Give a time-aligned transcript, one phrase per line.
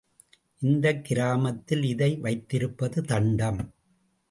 [0.59, 3.73] இந்தக் கிராமத்தில் இதை வைத்திருப்பது தண்டம்.